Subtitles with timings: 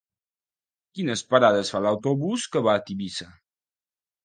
[0.99, 3.31] Quines parades fa l'autobús que va a Tivissa?